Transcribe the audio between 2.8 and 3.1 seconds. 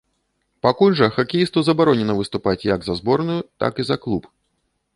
за